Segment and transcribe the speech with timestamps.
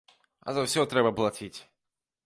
[0.47, 1.55] А за ўсё трэба плаціць.